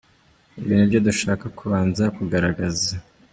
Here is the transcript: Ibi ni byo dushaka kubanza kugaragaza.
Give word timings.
Ibi 0.59 0.73
ni 0.75 0.85
byo 0.89 0.99
dushaka 1.07 1.45
kubanza 1.57 2.03
kugaragaza. 2.15 2.93